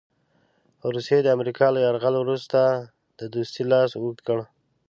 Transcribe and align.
روسیې 0.93 1.19
د 1.23 1.27
امریکا 1.37 1.65
له 1.73 1.79
یرغل 1.85 2.15
وروسته 2.19 2.59
د 3.19 3.21
دوستۍ 3.33 3.63
لاس 3.71 3.91
اوږد 3.95 4.19
کړ. 4.27 4.39